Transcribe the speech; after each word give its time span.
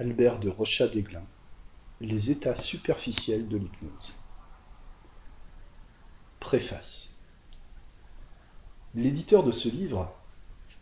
Albert 0.00 0.38
de 0.38 0.48
Rochat-Desglin, 0.48 1.26
Les 2.00 2.30
états 2.30 2.54
superficiels 2.54 3.48
de 3.48 3.58
l'hypnose. 3.58 4.14
Préface. 6.38 7.16
L'éditeur 8.94 9.44
de 9.44 9.52
ce 9.52 9.68
livre 9.68 10.10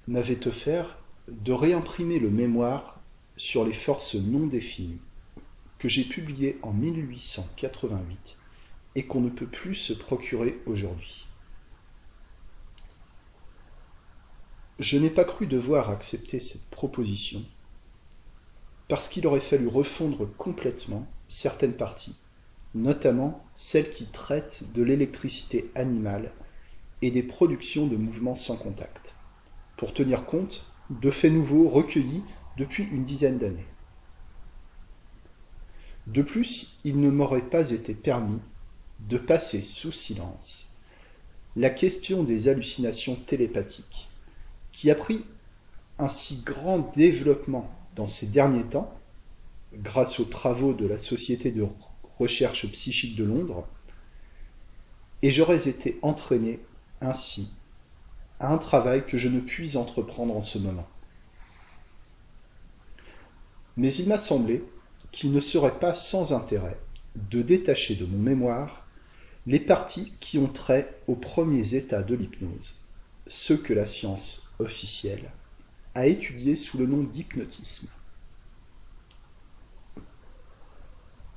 m'avait 0.07 0.47
offert 0.47 0.99
de 1.27 1.53
réimprimer 1.53 2.21
le 2.21 2.31
mémoire 2.31 3.01
sur 3.37 3.65
les 3.65 3.73
forces 3.73 4.15
non 4.15 4.47
définies 4.47 5.03
que 5.81 5.89
j'ai 5.89 6.05
publié 6.05 6.61
en 6.63 6.73
1888 6.73 8.39
et 8.95 9.05
qu'on 9.07 9.21
ne 9.21 9.31
peut 9.31 9.49
plus 9.49 9.75
se 9.75 9.95
procurer 9.95 10.61
aujourd'hui. 10.65 11.27
Je 14.79 14.97
n'ai 14.97 15.11
pas 15.11 15.25
cru 15.25 15.49
devoir 15.49 15.91
accepter 15.91 16.39
cette 16.39 16.71
proposition 16.71 17.45
parce 18.89 19.09
qu'il 19.09 19.27
aurait 19.27 19.41
fallu 19.41 19.69
refondre 19.69 20.29
complètement 20.37 21.07
certaines 21.29 21.75
parties, 21.75 22.17
notamment 22.75 23.45
celles 23.55 23.91
qui 23.91 24.07
traitent 24.07 24.65
de 24.75 24.83
l'électricité 24.83 25.71
animale 25.75 26.33
et 27.03 27.11
des 27.11 27.23
productions 27.23 27.87
de 27.87 27.97
mouvements 27.97 28.35
sans 28.35 28.57
contact, 28.57 29.15
pour 29.77 29.93
tenir 29.93 30.27
compte 30.27 30.67
de 30.91 31.11
faits 31.11 31.33
nouveaux 31.33 31.69
recueillis 31.69 32.23
depuis 32.57 32.85
une 32.89 33.05
dizaine 33.05 33.39
d'années. 33.39 33.67
De 36.07 36.23
plus, 36.23 36.79
il 36.85 37.01
ne 37.01 37.11
m'aurait 37.11 37.43
pas 37.43 37.71
été 37.71 37.95
permis 37.95 38.41
de 39.01 39.19
passer 39.19 39.63
sous 39.63 39.93
silence 39.93 40.77
la 41.57 41.71
question 41.71 42.25
des 42.25 42.49
hallucinations 42.49 43.17
télépathiques, 43.17 44.09
qui 44.73 44.91
a 44.91 44.95
pris 44.95 45.25
un 45.99 46.09
si 46.09 46.43
grand 46.43 46.93
développement 46.95 47.78
dans 47.99 48.07
ces 48.07 48.29
derniers 48.29 48.65
temps, 48.65 48.97
grâce 49.75 50.21
aux 50.21 50.25
travaux 50.25 50.73
de 50.73 50.87
la 50.87 50.97
Société 50.97 51.51
de 51.51 51.67
recherche 52.17 52.71
psychique 52.71 53.17
de 53.17 53.25
Londres, 53.25 53.67
et 55.23 55.33
j'aurais 55.33 55.69
été 55.69 55.99
entraîné 56.03 56.61
ainsi 57.01 57.51
à 58.39 58.53
un 58.53 58.59
travail 58.59 59.05
que 59.05 59.19
je 59.19 59.29
ne 59.29 59.41
puis 59.41 59.77
entreprendre 59.77 60.35
en 60.35 60.41
ce 60.41 60.59
moment. 60.59 60.87
Mais 63.77 63.93
il 63.93 64.09
m'a 64.09 64.19
semblé 64.19 64.65
qu'il 65.11 65.33
ne 65.33 65.41
serait 65.41 65.81
pas 65.81 65.93
sans 65.93 66.33
intérêt 66.33 66.79
de 67.17 67.43
détacher 67.43 67.97
de 67.97 68.07
mon 68.07 68.19
mémoire 68.19 68.87
les 69.49 69.59
parties 69.59 70.13
qui 70.21 70.39
ont 70.39 70.47
trait 70.47 71.01
aux 71.09 71.17
premiers 71.17 71.75
états 71.75 72.05
de 72.05 72.15
l'hypnose, 72.15 72.85
ceux 73.27 73.57
que 73.57 73.73
la 73.73 73.87
science 73.87 74.53
officielle 74.61 75.33
a 75.95 76.07
étudiés 76.07 76.57
sous 76.57 76.79
le 76.79 76.87
nom 76.87 77.03
d'hypnotisme. 77.03 77.89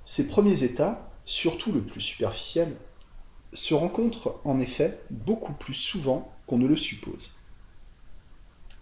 Ces 0.06 0.28
premiers 0.28 0.64
états, 0.64 1.10
surtout 1.26 1.72
le 1.72 1.82
plus 1.82 2.02
superficiel, 2.02 2.76
se 3.54 3.74
rencontrent 3.74 4.40
en 4.44 4.60
effet 4.60 5.00
beaucoup 5.10 5.54
plus 5.54 5.74
souvent 5.74 6.34
qu'on 6.48 6.58
ne 6.58 6.68
le 6.68 6.78
suppose. 6.78 7.36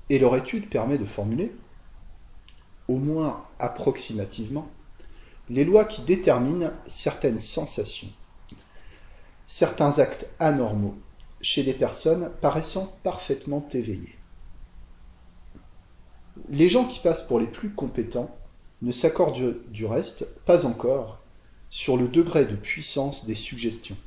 Et 0.09 0.19
leur 0.19 0.35
étude 0.35 0.69
permet 0.69 0.97
de 0.97 1.05
formuler, 1.05 1.51
au 2.87 2.97
moins 2.97 3.45
approximativement, 3.59 4.69
les 5.49 5.65
lois 5.65 5.85
qui 5.85 6.01
déterminent 6.01 6.71
certaines 6.85 7.39
sensations, 7.39 8.11
certains 9.45 9.99
actes 9.99 10.27
anormaux 10.39 10.97
chez 11.41 11.63
des 11.63 11.73
personnes 11.73 12.31
paraissant 12.41 12.97
parfaitement 13.03 13.67
éveillées. 13.73 14.18
Les 16.51 16.67
gens 16.67 16.85
qui 16.85 16.99
passent 16.99 17.27
pour 17.27 17.39
les 17.39 17.45
plus 17.45 17.69
compétents 17.69 18.35
ne 18.81 18.91
s'accordent 18.91 19.55
du 19.67 19.85
reste 19.85 20.25
pas 20.45 20.65
encore 20.65 21.19
sur 21.69 21.95
le 21.95 22.07
degré 22.07 22.45
de 22.45 22.55
puissance 22.55 23.25
des 23.25 23.35
suggestions. 23.35 23.97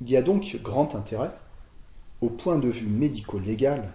Il 0.00 0.08
y 0.08 0.16
a 0.16 0.22
donc 0.22 0.56
grand 0.62 0.94
intérêt, 0.94 1.32
au 2.20 2.28
point 2.28 2.58
de 2.58 2.68
vue 2.68 2.86
médico-légal, 2.86 3.92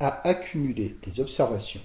à 0.00 0.26
accumuler 0.26 0.96
les 1.04 1.20
observations. 1.20 1.80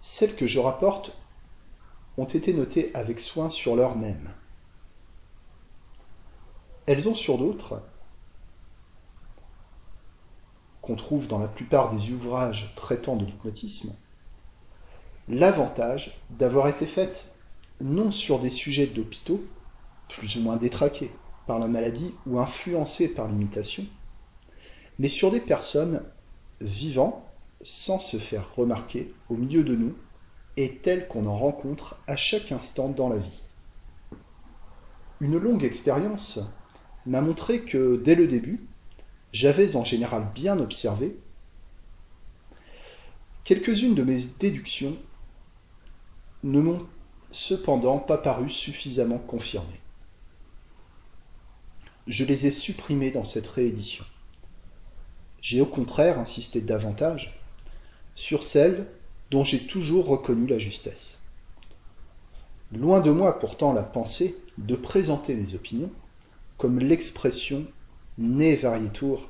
Celles 0.00 0.36
que 0.36 0.46
je 0.46 0.60
rapporte 0.60 1.16
ont 2.16 2.26
été 2.26 2.54
notées 2.54 2.92
avec 2.94 3.18
soin 3.18 3.50
sur 3.50 3.74
l'heure 3.74 3.96
même. 3.96 4.30
Elles 6.86 7.08
ont 7.08 7.14
sur 7.16 7.38
d'autres, 7.38 7.82
trouve 10.94 11.28
dans 11.28 11.38
la 11.38 11.48
plupart 11.48 11.94
des 11.94 12.10
ouvrages 12.10 12.72
traitant 12.76 13.16
de 13.16 13.24
l'hypnotisme, 13.24 13.94
l'avantage 15.28 16.20
d'avoir 16.30 16.68
été 16.68 16.86
faites 16.86 17.26
non 17.80 18.12
sur 18.12 18.38
des 18.38 18.50
sujets 18.50 18.86
d'hôpitaux, 18.86 19.42
plus 20.08 20.36
ou 20.36 20.42
moins 20.42 20.56
détraqués 20.56 21.12
par 21.46 21.58
la 21.58 21.68
maladie 21.68 22.14
ou 22.26 22.38
influencés 22.38 23.08
par 23.08 23.28
l'imitation, 23.28 23.84
mais 24.98 25.08
sur 25.08 25.30
des 25.30 25.40
personnes 25.40 26.02
vivant 26.60 27.26
sans 27.62 27.98
se 27.98 28.16
faire 28.18 28.54
remarquer 28.54 29.12
au 29.28 29.34
milieu 29.34 29.64
de 29.64 29.74
nous 29.74 29.94
et 30.56 30.76
telles 30.76 31.08
qu'on 31.08 31.26
en 31.26 31.36
rencontre 31.36 31.98
à 32.06 32.16
chaque 32.16 32.52
instant 32.52 32.88
dans 32.88 33.08
la 33.08 33.16
vie. 33.16 33.42
Une 35.20 35.38
longue 35.38 35.64
expérience 35.64 36.40
m'a 37.06 37.20
montré 37.20 37.60
que 37.60 38.00
dès 38.02 38.14
le 38.14 38.26
début, 38.26 38.60
j'avais 39.32 39.76
en 39.76 39.84
général 39.84 40.26
bien 40.34 40.58
observé 40.58 41.16
quelques-unes 43.44 43.94
de 43.94 44.02
mes 44.02 44.18
déductions 44.38 44.96
ne 46.44 46.60
m'ont 46.60 46.86
cependant 47.30 47.98
pas 47.98 48.18
paru 48.18 48.50
suffisamment 48.50 49.18
confirmées. 49.18 49.80
Je 52.06 52.24
les 52.24 52.46
ai 52.46 52.50
supprimées 52.50 53.10
dans 53.10 53.24
cette 53.24 53.46
réédition. 53.46 54.04
J'ai 55.42 55.60
au 55.60 55.66
contraire 55.66 56.18
insisté 56.18 56.60
davantage 56.60 57.40
sur 58.14 58.42
celles 58.42 58.86
dont 59.30 59.44
j'ai 59.44 59.66
toujours 59.66 60.06
reconnu 60.06 60.46
la 60.46 60.58
justesse. 60.58 61.18
Loin 62.72 63.00
de 63.00 63.10
moi 63.10 63.38
pourtant 63.38 63.72
la 63.72 63.82
pensée 63.82 64.36
de 64.58 64.76
présenter 64.76 65.34
mes 65.34 65.54
opinions 65.54 65.90
comme 66.58 66.78
l'expression 66.78 67.66
ne 68.20 68.54
varietour 68.54 69.28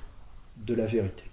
de 0.57 0.75
la 0.75 0.85
vérité. 0.85 1.25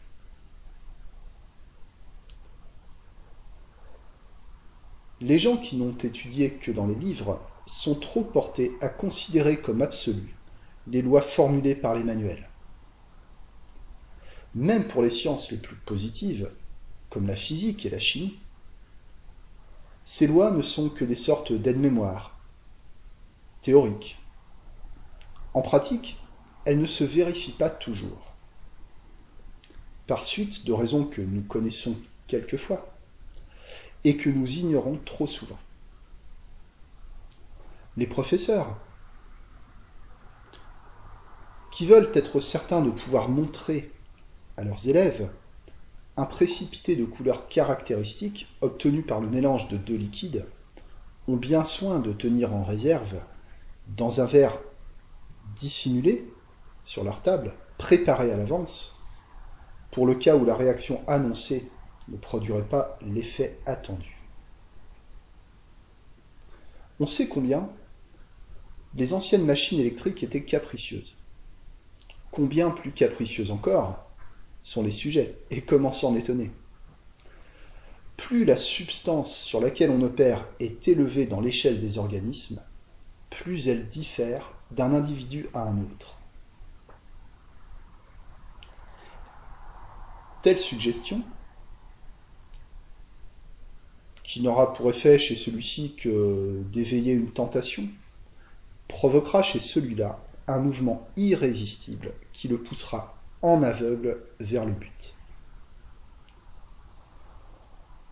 Les 5.19 5.39
gens 5.39 5.57
qui 5.57 5.75
n'ont 5.75 5.97
étudié 5.97 6.51
que 6.51 6.71
dans 6.71 6.85
les 6.85 6.95
livres 6.95 7.41
sont 7.65 7.95
trop 7.95 8.21
portés 8.21 8.71
à 8.79 8.89
considérer 8.89 9.59
comme 9.59 9.81
absolues 9.81 10.35
les 10.85 11.01
lois 11.01 11.21
formulées 11.21 11.73
par 11.75 11.95
les 11.95 12.03
manuels. 12.03 12.47
Même 14.53 14.87
pour 14.87 15.01
les 15.01 15.09
sciences 15.09 15.51
les 15.51 15.57
plus 15.57 15.75
positives, 15.77 16.51
comme 17.09 17.27
la 17.27 17.35
physique 17.35 17.85
et 17.85 17.89
la 17.89 17.99
chimie, 17.99 18.37
ces 20.05 20.27
lois 20.27 20.51
ne 20.51 20.61
sont 20.61 20.89
que 20.89 21.03
des 21.03 21.15
sortes 21.15 21.51
d'aide-mémoire, 21.51 22.39
théoriques. 23.61 24.19
En 25.55 25.61
pratique, 25.61 26.17
elles 26.67 26.81
ne 26.81 26.85
se 26.85 27.05
vérifient 27.05 27.53
pas 27.53 27.69
toujours, 27.69 28.33
par 30.05 30.25
suite 30.25 30.65
de 30.65 30.73
raisons 30.73 31.05
que 31.05 31.21
nous 31.21 31.41
connaissons 31.41 31.95
quelquefois 32.27 32.93
et 34.03 34.17
que 34.17 34.29
nous 34.29 34.57
ignorons 34.57 34.99
trop 35.05 35.27
souvent. 35.27 35.59
Les 37.95 38.05
professeurs, 38.05 38.77
qui 41.71 41.85
veulent 41.85 42.11
être 42.13 42.41
certains 42.41 42.81
de 42.81 42.91
pouvoir 42.91 43.29
montrer 43.29 43.89
à 44.57 44.65
leurs 44.65 44.89
élèves 44.89 45.29
un 46.17 46.25
précipité 46.25 46.97
de 46.97 47.05
couleur 47.05 47.47
caractéristique 47.47 48.45
obtenu 48.59 49.03
par 49.03 49.21
le 49.21 49.29
mélange 49.29 49.69
de 49.69 49.77
deux 49.77 49.95
liquides, 49.95 50.45
ont 51.29 51.37
bien 51.37 51.63
soin 51.63 51.99
de 51.99 52.11
tenir 52.11 52.53
en 52.53 52.65
réserve, 52.65 53.21
dans 53.95 54.19
un 54.19 54.25
verre 54.25 54.59
dissimulé 55.55 56.29
sur 56.87 57.03
leur 57.03 57.21
table, 57.21 57.53
préparé 57.77 58.31
à 58.31 58.37
l'avance, 58.37 58.97
pour 59.91 60.07
le 60.07 60.15
cas 60.15 60.37
où 60.37 60.45
la 60.45 60.55
réaction 60.55 61.03
annoncée 61.05 61.69
ne 62.07 62.15
produirait 62.15 62.63
pas 62.63 62.97
l'effet 63.05 63.59
attendu. 63.65 64.15
On 67.01 67.05
sait 67.05 67.27
combien 67.27 67.69
les 68.95 69.13
anciennes 69.13 69.45
machines 69.45 69.81
électriques 69.81 70.23
étaient 70.23 70.45
capricieuses. 70.45 71.17
Combien 72.31 72.69
plus 72.69 72.93
capricieuses 72.93 73.51
encore 73.51 74.09
sont 74.63 74.81
les 74.81 74.91
sujets, 74.91 75.37
et 75.51 75.61
comment 75.61 75.91
s'en 75.91 76.15
étonner? 76.15 76.51
Plus 78.15 78.45
la 78.45 78.55
substance 78.55 79.35
sur 79.35 79.59
laquelle 79.59 79.91
on 79.91 80.01
opère 80.03 80.47
est 80.61 80.87
élevée 80.87 81.25
dans 81.25 81.41
l'échelle 81.41 81.81
des 81.81 81.97
organismes, 81.97 82.61
plus 83.29 83.67
elle 83.67 83.89
diffère 83.89 84.53
d'un 84.71 84.93
individu 84.93 85.49
à 85.53 85.63
un 85.63 85.81
autre. 85.81 86.16
Telle 90.41 90.59
suggestion 90.59 91.21
qui 94.27 94.41
n'aura 94.41 94.73
pour 94.73 94.89
effet 94.89 95.17
chez 95.17 95.37
celui-ci 95.37 95.93
que 95.95 96.61
d'éveiller 96.73 97.13
une 97.13 97.31
tentation, 97.31 97.87
provoquera 98.89 99.41
chez 99.41 99.59
celui-là 99.59 100.19
un 100.47 100.59
mouvement 100.59 101.07
irrésistible 101.15 102.11
qui 102.33 102.49
le 102.49 102.57
poussera 102.57 103.17
en 103.41 103.63
aveugle 103.63 104.21
vers 104.41 104.65
le 104.65 104.73
but. 104.73 105.15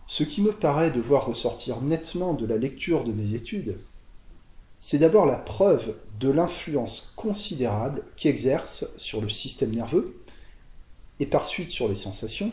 Ce 0.06 0.24
qui 0.24 0.40
me 0.40 0.52
paraît 0.52 0.90
devoir 0.90 1.26
ressortir 1.26 1.82
nettement 1.82 2.32
de 2.32 2.46
la 2.46 2.56
lecture 2.56 3.04
de 3.04 3.12
mes 3.12 3.34
études, 3.34 3.78
c'est 4.78 4.98
d'abord 4.98 5.26
la 5.26 5.36
preuve 5.36 5.96
de 6.18 6.30
l'influence 6.30 7.12
considérable 7.16 8.02
qu'exerce 8.16 8.86
sur 8.96 9.20
le 9.20 9.28
système 9.28 9.72
nerveux, 9.72 10.18
et 11.20 11.26
par 11.26 11.44
suite 11.46 11.70
sur 11.70 11.88
les 11.88 11.94
sensations 11.94 12.52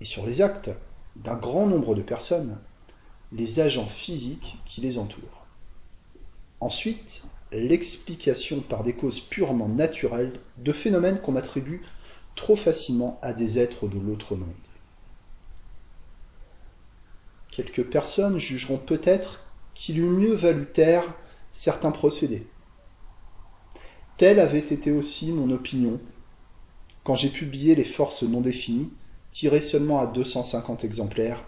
et 0.00 0.04
sur 0.04 0.26
les 0.26 0.42
actes 0.42 0.70
d'un 1.16 1.36
grand 1.36 1.66
nombre 1.66 1.94
de 1.94 2.02
personnes, 2.02 2.58
les 3.32 3.60
agents 3.60 3.86
physiques 3.86 4.58
qui 4.66 4.80
les 4.80 4.98
entourent. 4.98 5.46
Ensuite, 6.60 7.24
l'explication 7.52 8.60
par 8.60 8.82
des 8.82 8.94
causes 8.94 9.20
purement 9.20 9.68
naturelles 9.68 10.40
de 10.58 10.72
phénomènes 10.72 11.20
qu'on 11.20 11.36
attribue 11.36 11.82
trop 12.34 12.56
facilement 12.56 13.18
à 13.22 13.32
des 13.32 13.58
êtres 13.58 13.88
de 13.88 13.98
l'autre 13.98 14.36
monde. 14.36 14.48
Quelques 17.50 17.84
personnes 17.84 18.38
jugeront 18.38 18.78
peut-être 18.78 19.44
qu'il 19.74 19.98
eût 19.98 20.08
mieux 20.08 20.34
valu 20.34 20.66
taire 20.66 21.04
certains 21.50 21.90
procédés. 21.90 22.46
Telle 24.16 24.40
avait 24.40 24.58
été 24.58 24.90
aussi 24.90 25.32
mon 25.32 25.50
opinion 25.50 26.00
quand 27.04 27.14
j'ai 27.14 27.30
publié 27.30 27.74
Les 27.74 27.84
forces 27.84 28.22
non 28.22 28.40
définies, 28.40 28.90
tirées 29.30 29.60
seulement 29.60 30.00
à 30.00 30.06
250 30.06 30.84
exemplaires. 30.84 31.44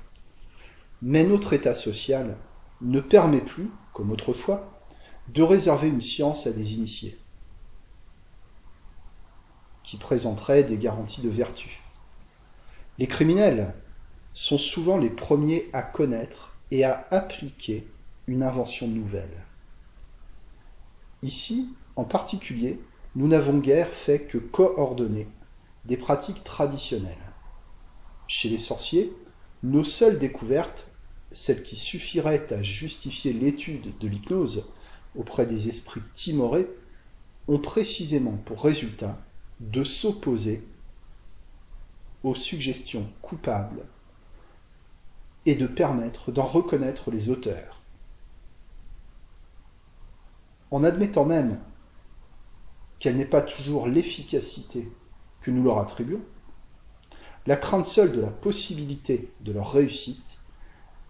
Mais 1.03 1.25
notre 1.25 1.53
état 1.53 1.75
social 1.75 2.37
ne 2.81 3.01
permet 3.01 3.41
plus, 3.41 3.71
comme 3.93 4.11
autrefois, 4.11 4.81
de 5.29 5.43
réserver 5.43 5.89
une 5.89 6.03
science 6.03 6.47
à 6.47 6.53
des 6.53 6.75
initiés, 6.75 7.19
qui 9.83 9.97
présenteraient 9.97 10.65
des 10.65 10.79
garanties 10.79 11.23
de 11.23 11.29
vertu. 11.29 11.81
Les 12.99 13.07
criminels 13.07 13.75
sont 14.33 14.59
souvent 14.59 14.99
les 14.99 15.11
premiers 15.11 15.69
à 15.73 15.83
connaître 15.83 16.57
et 16.71 16.85
à 16.85 17.07
appliquer 17.11 17.87
une 18.27 18.43
invention 18.43 18.89
nouvelle. 18.89 19.45
Ici, 21.23 21.69
en 21.97 22.05
particulier, 22.05 22.81
nous 23.15 23.29
n'avons 23.29 23.59
guère 23.59 23.89
fait 23.89 24.21
que 24.21 24.39
coordonner 24.39 25.29
des 25.85 25.97
pratiques 25.97 26.45
traditionnelles. 26.45 27.17
Chez 28.27 28.49
les 28.49 28.59
sorciers, 28.59 29.13
nos 29.63 29.85
seules 29.85 30.19
découvertes, 30.19 30.89
celles 31.33 31.63
qui 31.63 31.77
suffiraient 31.77 32.53
à 32.53 32.63
justifier 32.63 33.33
l'étude 33.33 33.97
de 33.99 34.09
l'hypnose 34.09 34.73
auprès 35.17 35.47
des 35.47 35.69
esprits 35.69 36.03
timorés, 36.13 36.69
ont 37.49 37.59
précisément 37.59 38.39
pour 38.47 38.63
résultat 38.63 39.19
de 39.61 39.85
s'opposer 39.85 40.67
aux 42.23 42.35
suggestions 42.35 43.07
coupables 43.21 43.85
et 45.47 45.55
de 45.55 45.67
permettre 45.67 46.33
d'en 46.33 46.47
reconnaître 46.47 47.11
les 47.11 47.29
auteurs 47.29 47.85
en 50.75 50.83
admettant 50.83 51.25
même 51.25 51.61
qu'elle 52.99 53.15
n'ait 53.15 53.25
pas 53.25 53.43
toujours 53.43 53.87
l'efficacité 53.87 54.91
que 55.45 55.51
nous 55.51 55.63
leur 55.63 55.79
attribuons, 55.79 56.23
la 57.47 57.57
crainte 57.57 57.85
seule 57.85 58.13
de 58.13 58.21
la 58.23 58.31
possibilité 58.31 59.31
de 59.43 59.53
leur 59.53 59.73
réussite 59.73 60.39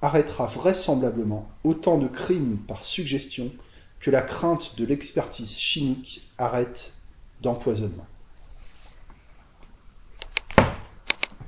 arrêtera 0.03 0.47
vraisemblablement 0.47 1.49
autant 1.63 1.99
de 1.99 2.09
crimes 2.09 2.59
par 2.67 2.83
suggestion 2.83 3.53
que 4.01 4.11
la 4.11 4.21
crainte 4.21 4.77
de 4.77 4.85
l'expertise 4.85 5.57
chimique 5.57 6.29
arrête 6.37 6.95
d'empoisonnement. 7.41 8.07